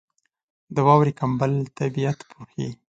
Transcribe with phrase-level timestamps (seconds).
[0.75, 2.67] •د واورې کمبل طبیعت پوښي.